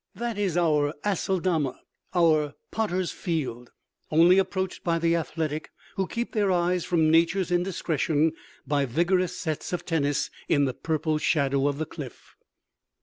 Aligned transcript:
That 0.15 0.39
is 0.39 0.57
our 0.57 0.95
Aceldama, 1.05 1.79
our 2.15 2.55
Potter's 2.71 3.11
Field, 3.11 3.69
only 4.09 4.39
approached 4.39 4.83
by 4.83 4.97
the 4.97 5.15
athletic, 5.15 5.69
who 5.95 6.07
keep 6.07 6.31
their 6.33 6.51
eyes 6.51 6.83
from 6.83 7.11
Nature's 7.11 7.51
indiscretion 7.51 8.31
by 8.65 8.85
vigorous 8.87 9.37
sets 9.37 9.73
of 9.73 9.85
tennis 9.85 10.31
in 10.49 10.65
the 10.65 10.73
purple 10.73 11.19
shadow 11.19 11.67
of 11.67 11.77
the 11.77 11.85
cliff. 11.85 12.35